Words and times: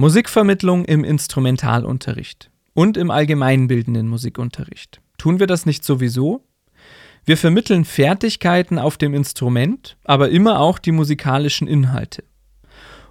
Musikvermittlung 0.00 0.84
im 0.84 1.02
Instrumentalunterricht 1.02 2.52
und 2.72 2.96
im 2.96 3.10
allgemeinbildenden 3.10 4.06
Musikunterricht. 4.06 5.00
Tun 5.16 5.40
wir 5.40 5.48
das 5.48 5.66
nicht 5.66 5.84
sowieso? 5.84 6.44
Wir 7.24 7.36
vermitteln 7.36 7.84
Fertigkeiten 7.84 8.78
auf 8.78 8.96
dem 8.96 9.12
Instrument, 9.12 9.96
aber 10.04 10.28
immer 10.28 10.60
auch 10.60 10.78
die 10.78 10.92
musikalischen 10.92 11.66
Inhalte. 11.66 12.22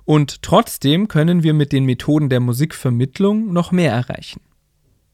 Und 0.05 0.41
trotzdem 0.43 1.09
können 1.09 1.43
wir 1.43 1.53
mit 1.53 1.73
den 1.73 1.83
Methoden 1.83 2.29
der 2.29 2.39
Musikvermittlung 2.39 3.51
noch 3.51 3.73
mehr 3.73 3.91
erreichen. 3.91 4.39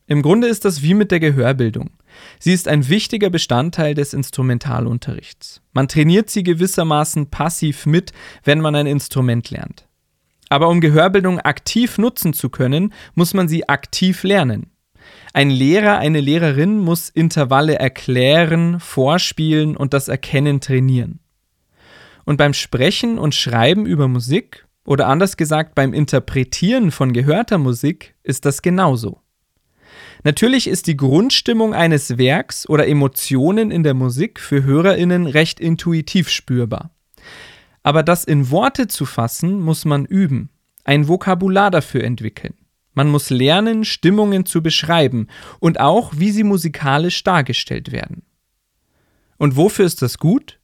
Im 0.05 0.21
Grunde 0.21 0.49
ist 0.49 0.65
das 0.65 0.83
wie 0.83 0.93
mit 0.93 1.09
der 1.09 1.19
Gehörbildung. 1.19 1.89
Sie 2.37 2.53
ist 2.53 2.67
ein 2.67 2.87
wichtiger 2.87 3.31
Bestandteil 3.31 3.95
des 3.95 4.13
Instrumentalunterrichts. 4.13 5.59
Man 5.71 5.87
trainiert 5.87 6.29
sie 6.29 6.43
gewissermaßen 6.43 7.31
passiv 7.31 7.87
mit, 7.87 8.11
wenn 8.43 8.61
man 8.61 8.75
ein 8.75 8.85
Instrument 8.85 9.49
lernt. 9.49 9.87
Aber 10.53 10.69
um 10.69 10.81
Gehörbildung 10.81 11.39
aktiv 11.39 11.97
nutzen 11.97 12.31
zu 12.31 12.51
können, 12.51 12.93
muss 13.15 13.33
man 13.33 13.47
sie 13.47 13.67
aktiv 13.67 14.21
lernen. 14.21 14.67
Ein 15.33 15.49
Lehrer, 15.49 15.97
eine 15.97 16.21
Lehrerin 16.21 16.77
muss 16.77 17.09
Intervalle 17.09 17.79
erklären, 17.79 18.79
vorspielen 18.79 19.75
und 19.75 19.95
das 19.95 20.09
Erkennen 20.09 20.61
trainieren. 20.61 21.21
Und 22.23 22.37
beim 22.37 22.53
Sprechen 22.53 23.17
und 23.17 23.33
Schreiben 23.33 23.87
über 23.87 24.07
Musik, 24.07 24.67
oder 24.85 25.07
anders 25.07 25.37
gesagt 25.37 25.73
beim 25.73 25.91
Interpretieren 25.91 26.91
von 26.91 27.13
gehörter 27.13 27.57
Musik, 27.57 28.13
ist 28.21 28.45
das 28.45 28.61
genauso. 28.61 29.21
Natürlich 30.23 30.67
ist 30.67 30.85
die 30.85 30.97
Grundstimmung 30.97 31.73
eines 31.73 32.19
Werks 32.19 32.69
oder 32.69 32.87
Emotionen 32.87 33.71
in 33.71 33.81
der 33.81 33.95
Musik 33.95 34.39
für 34.39 34.63
Hörerinnen 34.63 35.25
recht 35.25 35.59
intuitiv 35.59 36.29
spürbar. 36.29 36.91
Aber 37.83 38.01
das 38.01 38.23
in 38.23 38.49
Worte 38.49 38.87
zu 38.87 39.05
fassen, 39.05 39.59
muss 39.59 39.85
man 39.85 40.05
üben, 40.05 40.49
ein 40.85 41.07
Vokabular 41.07 41.69
dafür 41.69 42.03
entwickeln. 42.03 42.55
Man 42.93 43.09
muss 43.09 43.29
lernen, 43.29 43.85
Stimmungen 43.85 44.45
zu 44.45 44.61
beschreiben 44.61 45.27
und 45.59 45.79
auch, 45.79 46.13
wie 46.15 46.31
sie 46.31 46.43
musikalisch 46.43 47.23
dargestellt 47.23 47.91
werden. 47.91 48.23
Und 49.37 49.55
wofür 49.55 49.85
ist 49.85 50.01
das 50.01 50.17
gut? 50.17 50.59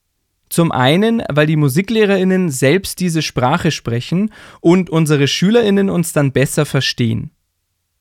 Zum 0.50 0.72
einen, 0.72 1.22
weil 1.30 1.48
die 1.48 1.56
Musiklehrerinnen 1.56 2.50
selbst 2.50 3.00
diese 3.00 3.22
Sprache 3.22 3.72
sprechen 3.72 4.32
und 4.62 4.90
unsere 4.90 5.28
Schülerinnen 5.28 5.90
uns 5.90 6.14
dann 6.14 6.32
besser 6.32 6.66
verstehen. 6.66 7.32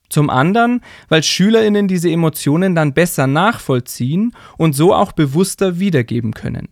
Zum 0.09 0.31
anderen, 0.31 0.81
weil 1.07 1.21
Schülerinnen 1.21 1.87
diese 1.87 2.09
Emotionen 2.09 2.73
dann 2.73 2.93
besser 2.93 3.27
nachvollziehen 3.27 4.35
und 4.57 4.73
so 4.73 4.93
auch 4.93 5.11
bewusster 5.11 5.79
wiedergeben 5.79 6.33
können. 6.33 6.69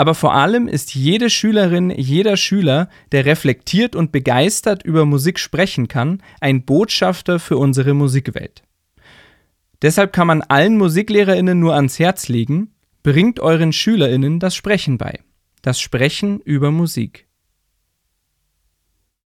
Aber 0.00 0.14
vor 0.14 0.32
allem 0.32 0.66
ist 0.66 0.94
jede 0.94 1.28
Schülerin, 1.28 1.90
jeder 1.90 2.38
Schüler, 2.38 2.88
der 3.12 3.26
reflektiert 3.26 3.94
und 3.94 4.12
begeistert 4.12 4.82
über 4.82 5.04
Musik 5.04 5.38
sprechen 5.38 5.88
kann, 5.88 6.22
ein 6.40 6.64
Botschafter 6.64 7.38
für 7.38 7.58
unsere 7.58 7.92
Musikwelt. 7.92 8.62
Deshalb 9.82 10.14
kann 10.14 10.26
man 10.26 10.40
allen 10.40 10.78
Musiklehrerinnen 10.78 11.60
nur 11.60 11.74
ans 11.74 11.98
Herz 11.98 12.28
legen, 12.28 12.72
bringt 13.02 13.40
euren 13.40 13.74
Schülerinnen 13.74 14.40
das 14.40 14.56
Sprechen 14.56 14.96
bei. 14.96 15.20
Das 15.60 15.78
Sprechen 15.78 16.40
über 16.40 16.70
Musik. 16.70 17.26